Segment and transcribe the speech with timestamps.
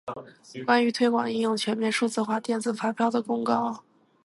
[0.65, 3.83] 关于推广应用全面数字化电子发票的公告